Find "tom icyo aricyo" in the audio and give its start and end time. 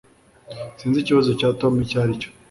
1.59-2.29